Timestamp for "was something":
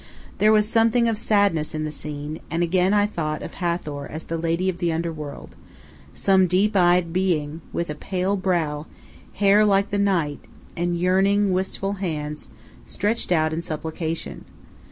0.51-1.07